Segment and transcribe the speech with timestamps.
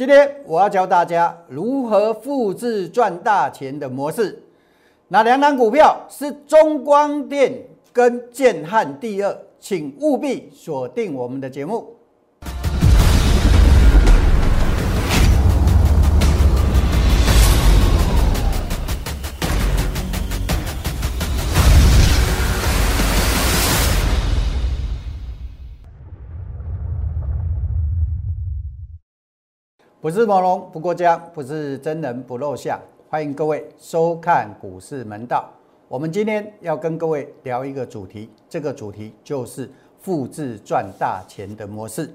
[0.00, 4.42] 今天我要教大家如何复制赚大钱的模式。
[5.08, 7.52] 哪两档股票是中光电
[7.92, 9.38] 跟建汉第二？
[9.58, 11.94] 请务必锁定我们的节目。
[30.02, 32.80] 不是猛龙不过江，不是真人不露相。
[33.10, 35.46] 欢迎各位收看股市门道。
[35.88, 42.08] 我们今天要跟各位聊一个主题，这个主题就是复制赚大钱的模式。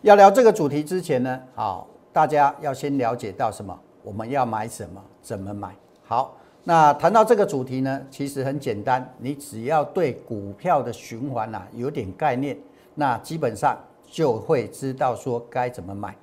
[0.00, 3.78] 要聊这个主题之前呢，好，大家要先了解到什么？
[4.02, 5.02] 我们要买什么？
[5.20, 5.76] 怎么买？
[6.06, 12.56] 好，那谈到这个主题呢，其实很简单，你只要对股票的循环呐有点概念，
[12.94, 16.16] 那基本上就会知道说该怎么买。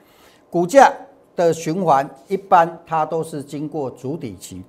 [0.54, 0.94] 股价
[1.36, 4.62] 的循环一般它都是经过主底期，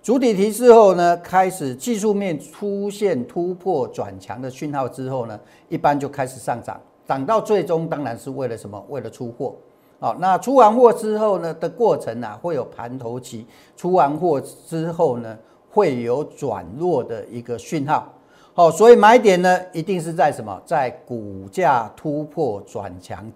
[0.00, 5.36] 主底期之后呢，开始技术面出现突破转强的讯号之后呢，
[5.68, 8.80] 一般就开始上涨，涨到最终当然是为了什么？
[8.88, 9.56] 为了出货。
[9.98, 13.44] 好，那出完货之后呢的过程呢，会有盘头期，
[13.76, 15.36] 出完货之后呢，
[15.68, 18.08] 会有转弱的一个讯号。
[18.54, 20.62] 好，所以买点呢，一定是在什么？
[20.64, 23.28] 在股价突破转强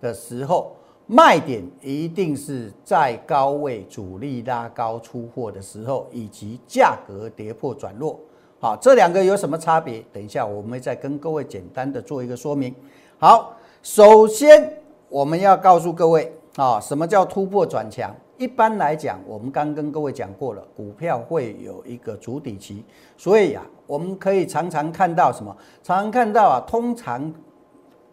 [0.00, 0.72] 的时候。
[1.06, 8.18] 卖点一定是在高位主力拉高出货的时候，以及价格跌破转弱。
[8.58, 10.02] 好，这两个有什么差别？
[10.10, 12.74] 等一下我们再跟各位简单的做一个说明。
[13.18, 18.10] 好，首先我们要告诉各位啊，什么叫突破转强？
[18.38, 22.82] 一般来讲，我们刚跟各位讲过了，股票会有一个主底期，
[23.18, 25.54] 所以啊，我们可以常常看到什么？
[25.82, 27.30] 常常看到啊，通常。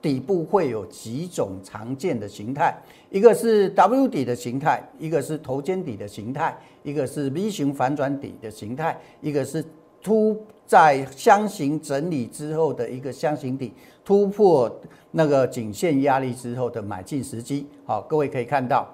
[0.01, 2.75] 底部会有几种常见的形态，
[3.11, 9.63] 一个是 W 底的形态，一个是头肩底的形态，一个是 V 型反转底的形态，一个是
[10.01, 10.35] 突
[10.65, 13.71] 在箱型整理之后的一个箱型底
[14.03, 14.73] 突破
[15.11, 17.67] 那个颈线压力之后的买进时机。
[17.85, 18.87] 好，各位可以看到，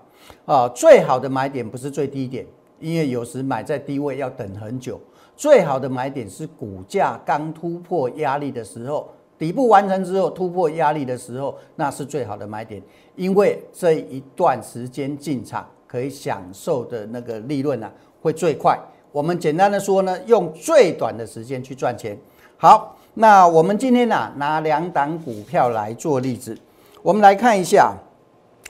[0.46, 2.46] 啊，最好的买点不是最低点，
[2.82, 5.00] 因为有时买在低位要等很久。
[5.38, 9.10] 最好的买点是股价刚突破压力的时候。
[9.38, 12.82] 底部完成之后，突破压力的时候，那是最好的买点，
[13.16, 18.80] 因为这一段时间进场可以享受的那个利润呢，会最快。
[19.12, 22.18] 我们简单的说呢，用最短的时间去赚钱。
[22.58, 26.58] 好，那我们今天呢，拿两档股票来做例子，
[27.02, 27.96] 我们来看一下。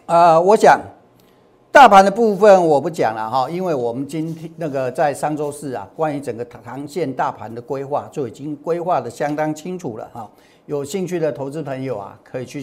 [0.06, 0.80] 呃，我想
[1.70, 10.30] 大盘的部分我不讲了哈，因为我们今天那个在上周四啊，关于整个长线大盘的规划就已经规划的相当清楚了哈。
[10.68, 12.62] 有兴趣的投资朋友啊，可以去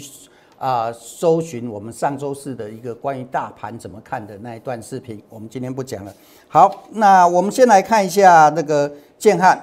[0.59, 5.23] 啊搜寻我们上周四的一个关于大盘怎么看的那一段视频。
[5.31, 6.15] 我们今天不讲了。
[6.47, 9.59] 好，那我们先来看一下那个建汉。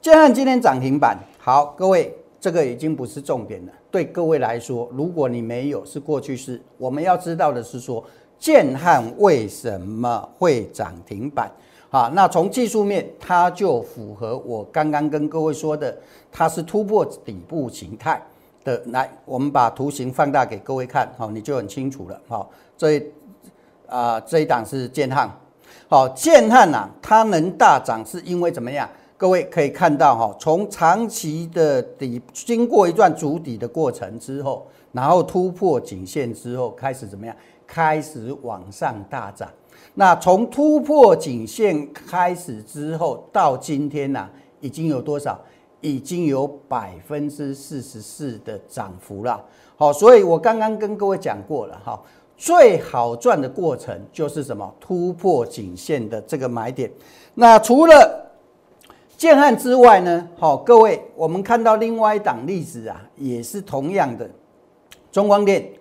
[0.00, 1.18] 建汉今天涨停板。
[1.36, 3.72] 好，各位，这个已经不是重点了。
[3.90, 8.02] 对各位来说，如果你没有是过去式，我们要知道的是说，
[8.38, 11.52] 建汉为什么会涨停板？
[11.90, 15.96] 好，那从技术面，它就符合我刚刚跟各位说的，
[16.30, 18.22] 它是突破底部形态
[18.62, 18.78] 的。
[18.88, 22.20] 来，我们把图形放大给各位看，好，你就很清楚了。
[22.28, 23.02] 好，这
[23.86, 25.30] 啊这一档是建汉，
[25.88, 28.86] 好，建汉呐，它能大涨是因为怎么样？
[29.16, 37.34] 各位可以看到哈，从长期的底经过一段筑底的过程之后，然后突破颈线之后，开始怎么样？
[37.66, 39.48] 开始往上大涨。
[39.94, 44.28] 那从突破颈线开始之后，到今天呢，
[44.60, 45.38] 已经有多少？
[45.80, 49.40] 已经有百分之四十四的涨幅了。
[49.76, 52.00] 好，所以我刚刚跟各位讲过了哈，
[52.36, 54.74] 最好赚的过程就是什么？
[54.80, 56.90] 突破颈线的这个买点。
[57.34, 58.28] 那除了
[59.16, 60.28] 建汉之外呢？
[60.36, 64.28] 好，各位，我们看到另外一档例子啊，也是同样的，
[65.12, 65.72] 中光电，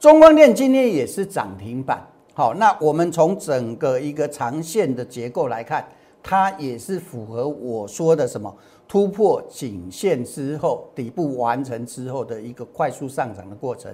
[0.00, 2.04] 中光电今天也是涨停板。
[2.38, 5.82] 好，那我们从整个一个长线的结构来看，
[6.22, 8.54] 它也是符合我说的什么
[8.86, 13.90] 突破颈线之后，底部完成之后的一个快速上涨的过程。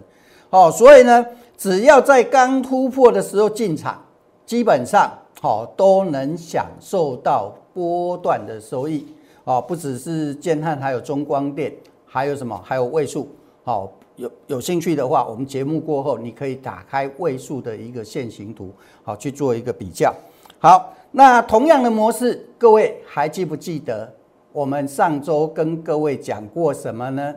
[0.50, 1.24] 好，所以呢，
[1.56, 4.04] 只要在刚突破的时候进场，
[4.44, 5.08] 基本上
[5.40, 9.06] 好都能享受到波段的收益。
[9.44, 11.72] 哦，不只是建汉，还有中光电，
[12.04, 12.60] 还有什么？
[12.64, 13.28] 还有位数。
[13.62, 13.88] 好。
[14.22, 18.72] 有有兴趣的话，我们节目过后，你可以打开位数的一个线形图，
[19.02, 20.14] 好去做一个比较。
[20.60, 24.14] 好，那同样的模式，各位还记不记得
[24.52, 27.34] 我们上周跟各位讲过什么呢？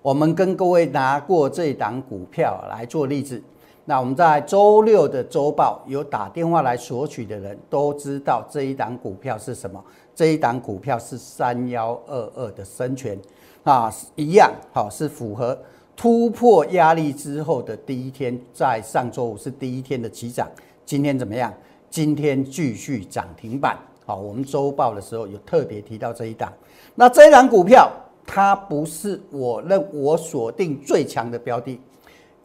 [0.00, 3.42] 我们跟各位拿过这档股票来做例子。
[3.86, 9.84] 那我们在周六的周报有打电话来索取的人都知道这一档股票是什么？
[10.14, 13.18] 这一档股票是三幺二二的深全
[13.62, 15.58] 啊，一样好是符合
[15.96, 20.48] 突破压力之后的第一天，在上周五是第一天的起涨，
[20.84, 21.52] 今天怎么样？
[21.88, 23.78] 今天继续涨停板。
[24.04, 26.52] 好，我们周报的时候有特别提到这一档。
[26.94, 27.90] 那这一档股票
[28.26, 31.80] 它不是我认我锁定最强的标的，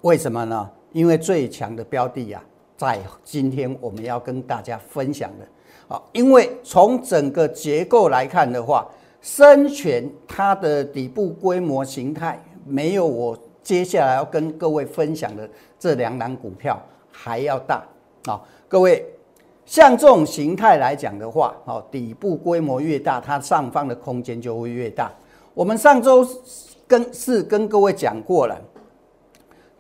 [0.01, 0.69] 为什么呢？
[0.94, 2.42] 因为最强的标的呀，
[2.78, 8.88] 在今天我们要跟大家分享的，啊，因为从整个结构来看的话，
[9.22, 16.80] 深全它的底部规模形态没有我接下来要跟各位分享的这两档股票
[17.12, 17.83] 还要大
[18.25, 19.06] 啊，各位，
[19.66, 25.12] 像这种形态来讲的话，哦，底部规模越大，它上方的空间就会越大。
[25.54, 26.25] 我们上周
[26.88, 28.60] 跟是跟各位讲过了，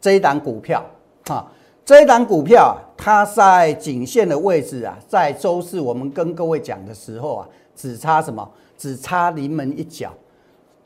[0.01, 0.83] 这一档股票。
[1.29, 1.45] 啊，
[1.85, 8.47] 这一档股票啊，它在颈线的位置啊，在周四我们跟各位讲的时候啊，只差什么？
[8.77, 10.11] 只差临门一脚。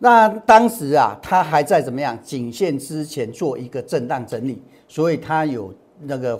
[0.03, 2.19] 那当时啊，它还在怎么样？
[2.21, 6.37] 颈线之前做一个震荡整理，所以它有那个。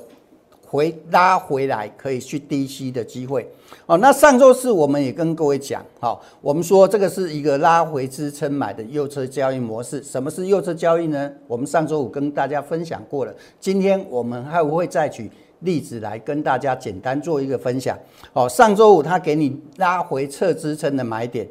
[0.65, 3.48] 回拉回来可以去低吸的机会
[3.86, 3.95] 哦。
[4.00, 10.01] 那上周四我们也跟各位讲，好，我们说这个是一个拉回支撑买的右侧交易模式。
[10.01, 11.31] 什么是右侧交易呢？
[11.45, 13.31] 我们上周五跟大家分享过了。
[13.59, 17.95] 今天我们还会再举例子来跟大家简单做一个分享。
[18.33, 21.48] 哦，上周五他给你拉回测支撑的买点，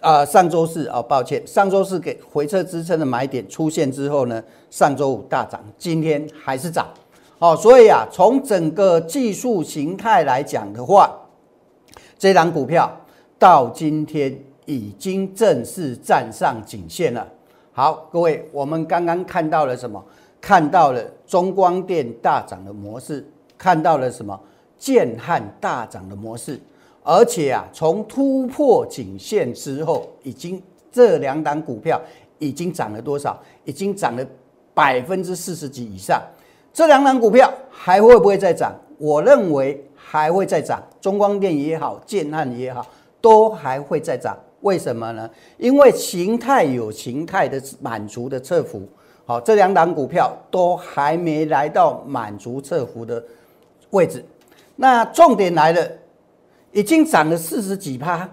[0.00, 6.86] 啊，上周四哦，抱歉，上周四给回撤支撑的买点出现之后呢，上周五大涨，今天还是涨。
[7.38, 11.12] 好，所以啊，从整个技术形态来讲的话，
[12.18, 12.90] 这档股票
[13.38, 17.26] 到今天已经正式站上颈线了。
[17.72, 20.02] 好，各位，我们刚刚看到了什么？
[20.40, 23.26] 看到了中光电大涨的模式，
[23.58, 24.38] 看到了什么？
[24.78, 26.60] 建汉大涨的模式。
[27.06, 30.60] 而且啊，从突破颈线之后，已经
[30.90, 32.00] 这两档股票
[32.38, 33.38] 已经涨了多少？
[33.64, 34.26] 已经涨了
[34.72, 36.20] 百分之四十几以上。
[36.72, 38.74] 这两档股票还会不会再涨？
[38.96, 40.82] 我认为还会再涨。
[40.98, 42.86] 中光电也好，建汉也好，
[43.20, 44.34] 都还会再涨。
[44.62, 45.28] 为什么呢？
[45.58, 48.82] 因为形态有形态的满足的侧幅。
[49.26, 53.22] 好，这两档股票都还没来到满足侧幅的
[53.90, 54.24] 位置。
[54.76, 55.86] 那重点来了，
[56.74, 58.28] 已经涨了四十几趴，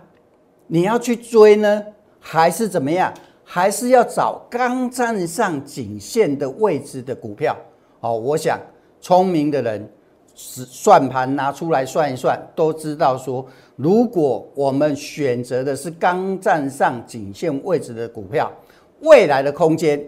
[0.66, 1.84] 你要去追呢，
[2.20, 3.14] 还是怎么样？
[3.44, 7.56] 还是要找刚站上颈线的位置的股票？
[8.00, 8.60] 哦，我想
[9.00, 9.88] 聪明的人
[10.34, 13.46] 是算盘拿出来算一算，都知道说，
[13.76, 18.52] 如果我们选择的是刚站上颈线位置的股票，
[19.02, 20.04] 未来的空间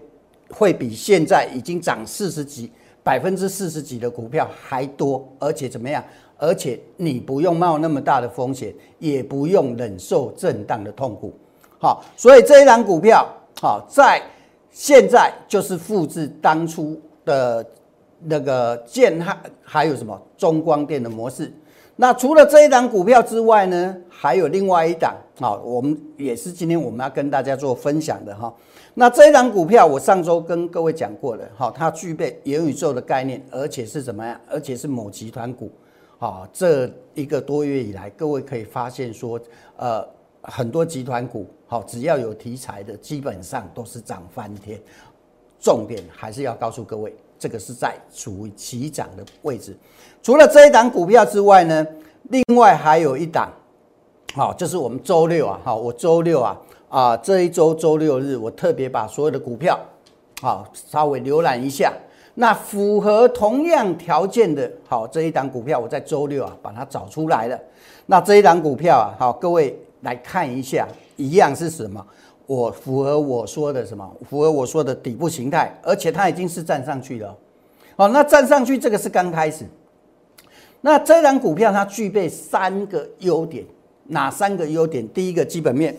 [0.49, 2.71] 会比现在已经涨四十几
[3.03, 6.03] 百分之四十几的股票还多，而且怎么样？
[6.43, 11.33] 而且你不用冒那么大的风险，也不用忍受震荡的痛苦。
[11.79, 13.25] 好，所以这一档股票，
[13.61, 14.21] 好，在
[14.69, 17.65] 现在就是复制当初的。
[18.25, 21.51] 那个建汉还有什么中光电的模式？
[21.97, 28.53] 那除了这一档股票之外呢，还有另外一档好，我们也是今天我们要跟大家做分享的哈。
[28.93, 34.39] 那这一档股票我上周跟各位讲过了，哈，它具备元宇宙的概念，而且是怎么样？
[34.49, 35.69] 而且是某集团股，
[36.23, 39.37] 啊，这一个多月以来，各位可以发现说，
[39.75, 40.07] 呃，
[40.41, 44.79] 很多集团股，好，只要有题材的，基本上都是涨翻天。
[45.59, 47.13] 重点还是要告诉各位。
[47.37, 49.75] 这个是在处于起涨的位置，
[50.21, 51.85] 除了这一档股票之外呢，
[52.29, 53.51] 另外还有一档，
[54.33, 59.77] 好，就是我们周六啊，好，我周六啊，啊，这一周周六日，我特别把所有的股票，
[60.41, 61.91] 好，稍微浏览一下，
[62.35, 67.59] 那符合同样条件的，好，这一档股票我在周六啊把它找出来了，
[68.07, 72.03] 那这一档股票啊，好，各位来看一下，一样是什么？
[72.45, 74.11] 我符合我说的什么？
[74.29, 77.37] 符合我说的底部形态，而且它已经是站上去了。
[77.95, 79.63] 好，那站上去这个是刚开始。
[80.81, 83.63] 那这张股票它具备三个优点，
[84.05, 85.07] 哪三个优点？
[85.09, 85.95] 第一个基本面，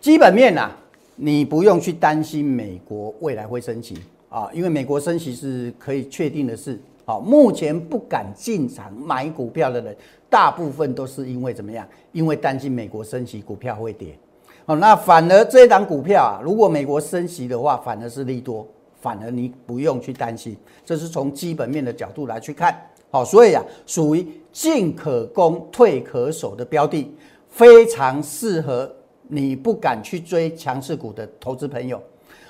[0.00, 0.76] 基本面啊，
[1.14, 3.96] 你不用去担心美国未来会升级
[4.34, 6.76] 啊，因为美国升息是可以确定的事。
[7.04, 9.96] 好，目前不敢进场买股票的人，
[10.28, 11.86] 大部分都是因为怎么样？
[12.10, 14.18] 因为担心美国升息，股票会跌。
[14.66, 18.66] 好，那反而这一档股票啊，如果美国升息的话，反而是利多，
[19.00, 20.56] 反而你不用去担心。
[20.84, 22.76] 这是从基本面的角度来去看。
[23.12, 27.14] 好，所以啊，属于进可攻、退可守的标的，
[27.48, 28.92] 非常适合
[29.28, 32.02] 你不敢去追强势股的投资朋友。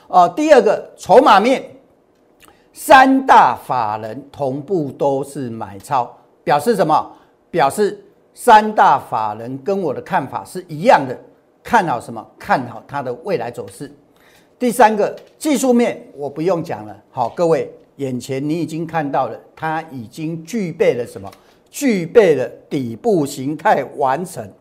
[0.06, 1.64] 哦，第二个筹码面，
[2.76, 6.12] 三大法人同步都是买超，
[6.42, 7.12] 表示什么？
[7.48, 8.04] 表示
[8.34, 11.16] 三大法人跟我的看法是一样的，
[11.62, 12.26] 看好什么？
[12.36, 13.88] 看好它的未来走势。
[14.58, 17.00] 第三个技术面，我不用讲了。
[17.12, 21.30] 好，各位眼前你已经看到了，它已经具备了什么？
[21.70, 24.52] 具备了底部形态完成，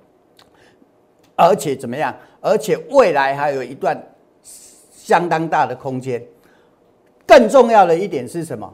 [1.36, 2.16] 而且怎么样？
[2.42, 4.00] 而且未来还有一段
[4.92, 6.24] 相当大的空间。
[7.26, 8.72] 更重要的一点是什么？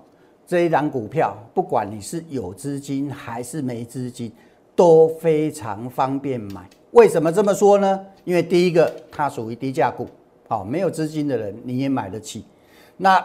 [0.48, 4.32] 这一档股票，不管你是有资金还是没资金，
[4.75, 6.68] 都非常方便买。
[6.91, 8.00] 为什么这么说呢？
[8.24, 10.08] 因为第一个，它属于低价股。
[10.48, 12.44] 好，没有资金的人你也买得起。
[12.98, 13.24] 那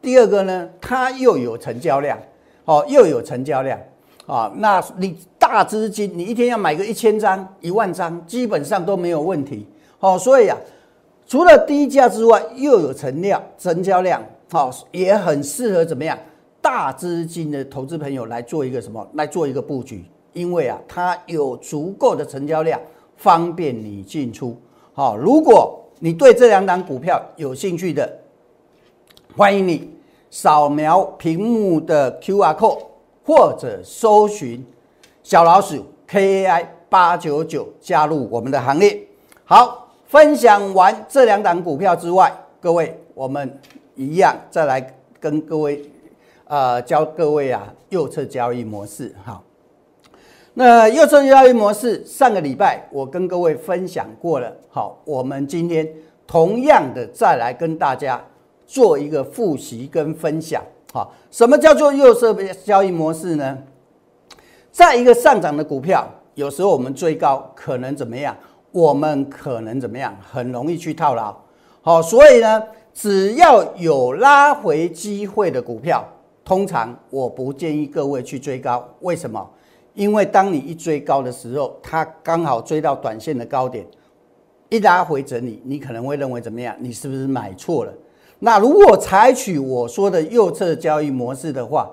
[0.00, 0.68] 第二个呢？
[0.80, 2.18] 它又有成交量，
[2.64, 3.78] 哦，又有成交量
[4.26, 4.50] 啊。
[4.56, 9.66] 那你大资金，你一天要买个一千张、一万张，基本上都没有问题。
[9.98, 10.56] 好，所以啊，
[11.26, 16.18] 除了低价之外，又有成量、成交量，好，也很适合怎么样？
[16.60, 19.08] 大资金的投资朋友来做一个什么？
[19.14, 20.04] 来做一个布局，
[20.34, 22.78] 因为啊，它有足够的成交量，
[23.16, 24.54] 方便你进出。
[24.92, 28.18] 好，如果你对这两档股票有兴趣的，
[29.34, 29.90] 欢迎你
[30.30, 32.82] 扫描屏幕的 Q R code，
[33.24, 34.62] 或者搜寻
[35.22, 39.02] 小老鼠 K A I 八九九加入我们的行列。
[39.46, 42.30] 好，分享完这两档股票之外，
[42.60, 43.58] 各位我们
[43.94, 45.90] 一样再来跟各位
[46.46, 49.14] 呃教各位啊右侧交易模式。
[49.24, 49.42] 好。
[50.54, 54.54] 那右侧交易模式，上个礼拜我跟各位分享过了。
[54.68, 55.88] 好，我们今天
[56.26, 58.22] 同样的再来跟大家
[58.66, 60.62] 做一个复习跟分享。
[60.92, 62.34] 好，什么叫做右侧
[62.66, 63.56] 交易模式呢？
[64.70, 68.36] 在一个上涨的股票，有时候我们追高可能怎么样？
[68.72, 70.14] 我们可能怎么样？
[70.20, 71.34] 很容易去套牢。
[71.80, 72.62] 好，所以呢，
[72.94, 76.04] 只要有拉回机会的股票，
[76.44, 78.86] 通常我不建议各位去追高。
[79.00, 79.48] 为什么？
[79.94, 83.86] 因为当你一追高的时候，它刚好追到短线的高点，
[84.68, 86.74] 一拉回整理，你可能会认为怎么样？
[86.78, 87.92] 你是不是买错了？
[88.38, 91.90] 那如果采取我说的右侧交易模式的话，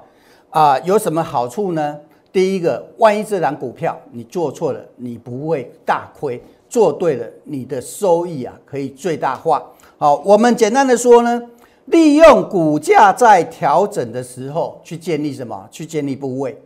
[0.50, 2.00] 啊，有什么好处呢？
[2.32, 6.40] 第一个，万一这档股票你做错了，你不会大亏；
[6.70, 9.64] 做对了，你的收益啊可以最大化。
[10.00, 11.42] 好，我们简单的说呢，
[11.88, 15.68] 利用股价在调整的时候去建立什么？
[15.70, 16.58] 去建立部位。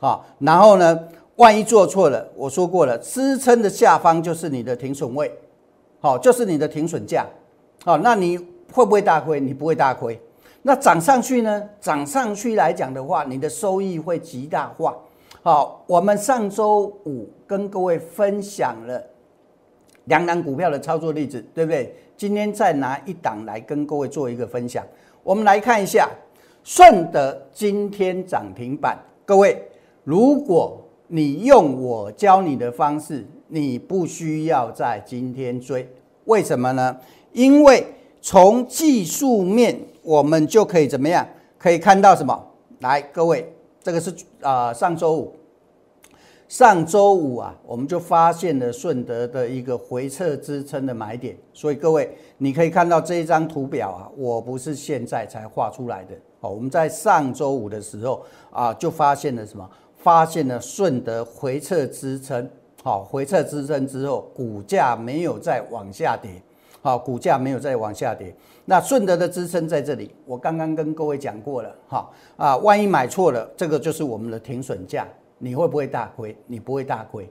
[0.00, 0.98] 啊，然后呢？
[1.36, 5.32] 万一做错了，我说过了，支撑的下方就是你的停损位，
[6.00, 7.24] 好，就是你的停损价，
[7.84, 8.36] 好，那你
[8.72, 9.38] 会不会大亏？
[9.38, 10.20] 你不会大亏。
[10.62, 11.62] 那涨上去呢？
[11.80, 14.96] 涨上去来讲的话，你的收益会极大化。
[15.42, 19.00] 好，我们上周五跟各位分享了
[20.08, 21.94] 两档股票的操作例子，对不对？
[22.16, 24.84] 今天再拿一档来跟各位做一个分享。
[25.22, 26.10] 我们来看一下，
[26.64, 29.62] 顺德今天涨停板，各位。
[30.04, 35.86] 如果你用我教你的方式，你不需要在今天追，
[36.24, 36.96] 为什么呢？
[37.32, 37.86] 因为
[38.22, 41.26] 从技术面，我们就可以怎么样？
[41.58, 42.42] 可以看到什么？
[42.80, 45.36] 来，各位，这个是啊，上周五，
[46.48, 51.36] 上周五啊，我们就发现了顺德的一个回撤支撑的买点。
[51.52, 56.14] 所以各位，你可以看到这一张图表啊，我不是现在才画出来的。
[56.40, 59.68] 好，我们在上周五的时候啊，就发现了什么？
[59.98, 62.48] 发现了顺德回撤支撑，
[62.82, 66.30] 好，回撤支撑之后，股价没有再往下跌，
[66.80, 68.34] 好，股价没有再往下跌。
[68.64, 75.06] 那顺德的支撑在这里，我刚刚跟各位讲过了，哈啊，万一买错了，这个就是我们的停损价，
[75.38, 76.36] 你会不会大亏？
[76.46, 77.28] 你不会大亏，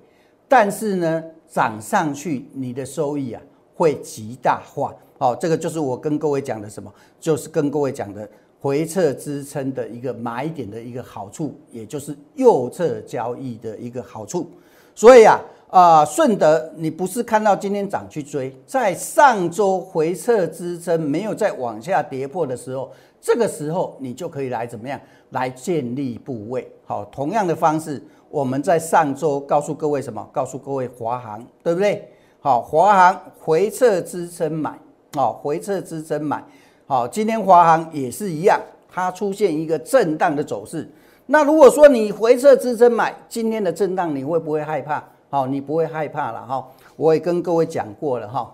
[0.48, 3.42] 但是呢，涨上去你的收益啊
[3.76, 8.30] 会极大化，好，这个就是我跟各位讲的什么，就是跟各位讲的。
[8.60, 14.50] 回撤支撑的一个买点的一个好处，也就是右侧交易的一个好处。
[14.98, 15.40] 所以啊，
[15.70, 25.00] 啊顺德，你不是看到今天涨去追，在上周回撤支撑没有再往下跌破的时候，这个时候你就可以来怎么样
[25.30, 26.68] 来建立部位。
[26.84, 30.28] 好，同样的方式，我们在上周告诉各位什么？
[30.34, 32.10] 告诉各位华航，对不对？
[32.40, 34.80] 好，华航回撤支撑买，
[35.14, 36.44] 好，回撤支撑买。
[36.88, 40.92] 好，今天华航也是一样，它出现一个震荡的走势。
[41.30, 45.04] 那如果说你回撤支撑买，今天的震荡你会不会害怕？
[45.30, 46.66] 好，你不会害怕了哈。
[46.96, 48.50] 我也跟各位讲过了哈，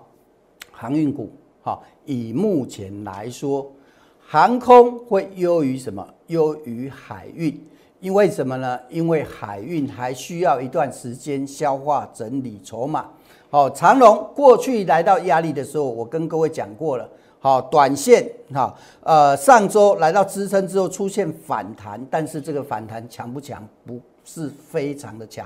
[0.72, 1.30] 航运股，
[1.62, 3.72] 哈，以目前来说，
[4.20, 6.04] 航空会优于什么？
[6.28, 7.56] 优于海运，
[8.00, 8.80] 因为什么呢？
[8.90, 13.06] 因为海运还需要一段时间消化整理筹码。
[13.52, 17.08] 好，长龙过去来到压力的时候，我跟各位讲过了。
[17.44, 23.62] 好，短线哈，呃，上周来到支撑之后出现反弹，但是这个反弹强不强？
[23.86, 25.46] 不是非常的强。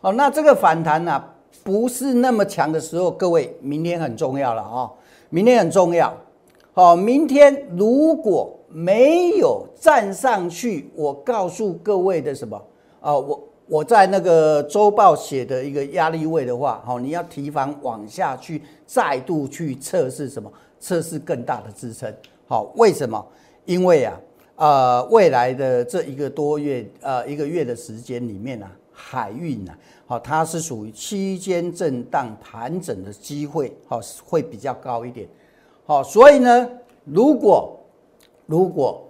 [0.00, 1.22] 哦，那这个反弹呢，
[1.62, 4.90] 不是那么强的时候，各位，明天很重要了啊，
[5.30, 6.12] 明天很重要。
[6.74, 12.60] 好，明天如果没有站上去，我告诉各位的什么
[13.00, 13.16] 啊？
[13.16, 20.52] 我我在那个周报写的一个压力位的话，好，你要提防往下去，再度去测试什么？
[20.86, 22.14] 测试更大的支撑，
[22.46, 23.26] 好，为什么？
[23.64, 24.20] 因为啊，
[24.54, 29.72] 呃，未来的这一个多月，呃，一个月的时间里面呢，海运呢，
[30.06, 35.26] 好，它是属于区间震荡盘整的机会，好，会比较高一点，
[35.86, 36.70] 好，所以呢，
[37.02, 37.76] 如果
[38.46, 39.02] 如果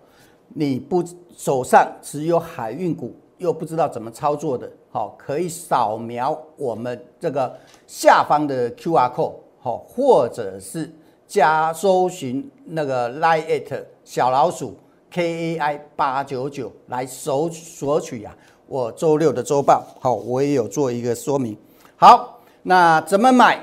[0.49, 1.04] 你不
[1.37, 7.54] 手上持有海运股，又不知道怎么操作的，好，可以扫描我们这个
[7.87, 10.90] 下方的 Q R code，好，或者是。
[11.26, 13.62] 加搜寻那个 line
[14.04, 14.76] 小老鼠
[15.11, 21.56] K A I 八九九来索索取啊，我周六的周报好，我也有做一个说明。
[21.97, 23.59] 好，那怎么买？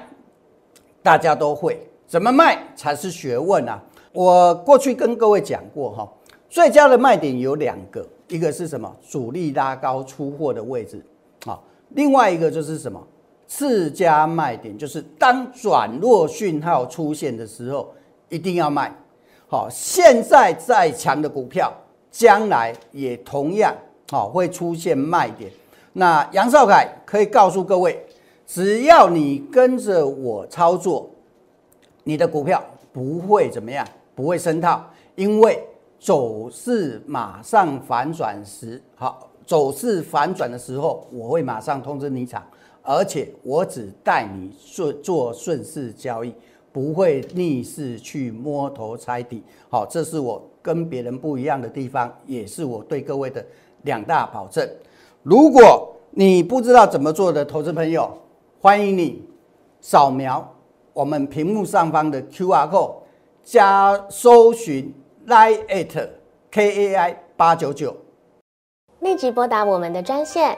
[1.01, 3.81] 大家都会，怎么卖才是学问啊！
[4.13, 6.09] 我过去跟各位讲过哈，
[6.49, 8.89] 最佳的卖点有两个，一个是什么？
[9.09, 11.05] 主力拉高出货的位置
[11.45, 13.05] 啊，另外一个就是什么？
[13.47, 17.93] 次佳卖点就是当转弱讯号出现的时候，
[18.29, 18.91] 一定要卖。
[19.47, 21.71] 好，现在再强的股票，
[22.09, 23.75] 将来也同样
[24.09, 25.51] 好会出现卖点。
[25.91, 28.03] 那杨少凯可以告诉各位，
[28.47, 31.07] 只要你跟着我操作，
[32.03, 34.83] 你的股票不会怎么样，不会升套，
[35.13, 35.63] 因为
[35.99, 42.41] 走势马上反转时，好，走势反转的时候，我会马上通知你场。
[42.83, 46.33] 而且我只带你顺做顺势交易，
[46.71, 49.41] 不会逆势去摸头猜底。
[49.69, 53.43] 好，这是我跟别人不一样的地方，也是我对各位的
[53.83, 54.69] 两大保证。
[55.23, 58.11] 如果你不知道怎么做的投资朋友，
[58.59, 59.23] 欢迎你
[59.79, 60.53] 扫描
[60.91, 62.95] 我们屏幕上方的 Q R code，
[63.43, 64.93] 加搜寻
[65.27, 66.09] line at
[66.51, 67.95] K A I 八九九。
[68.99, 70.57] 立即拨打我们的专线